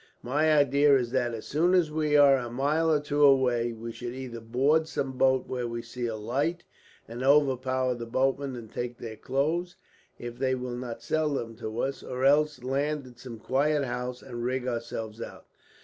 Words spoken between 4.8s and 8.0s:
some boat where we see a light, and overpower